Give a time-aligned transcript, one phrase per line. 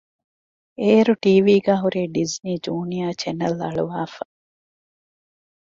[0.81, 4.23] އޭރު ޓީވީގައި ހުރީ ޑިޒްނީ ޖޫނިއަރ ޗެނެލް އަޅުވައިފަ